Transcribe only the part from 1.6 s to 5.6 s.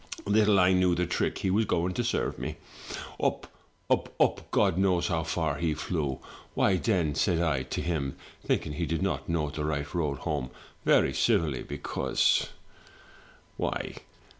going to serve me. Up, up, up— God knows how far